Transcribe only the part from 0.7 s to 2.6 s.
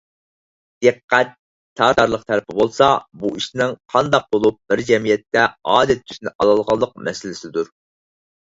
دىققەت تارتارلىق تەرىپى